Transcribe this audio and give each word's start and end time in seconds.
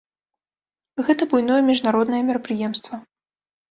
Гэта 1.11 1.29
буйное 1.35 1.61
міжнароднае 1.69 2.21
мерапрыемства. 2.35 2.95